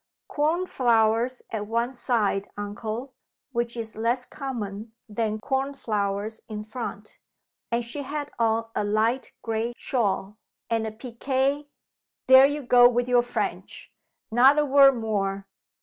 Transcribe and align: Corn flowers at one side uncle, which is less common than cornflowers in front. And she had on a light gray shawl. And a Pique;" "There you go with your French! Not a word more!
Corn 0.27 0.65
flowers 0.65 1.43
at 1.51 1.67
one 1.67 1.93
side 1.93 2.47
uncle, 2.57 3.13
which 3.51 3.77
is 3.77 3.95
less 3.95 4.25
common 4.25 4.93
than 5.07 5.37
cornflowers 5.39 6.41
in 6.49 6.63
front. 6.63 7.19
And 7.71 7.85
she 7.85 8.01
had 8.01 8.31
on 8.39 8.67
a 8.73 8.83
light 8.83 9.33
gray 9.43 9.73
shawl. 9.77 10.39
And 10.71 10.87
a 10.87 10.91
Pique;" 10.91 11.67
"There 12.27 12.47
you 12.47 12.63
go 12.63 12.89
with 12.89 13.07
your 13.07 13.21
French! 13.21 13.93
Not 14.31 14.57
a 14.57 14.65
word 14.65 14.93
more! 14.95 15.45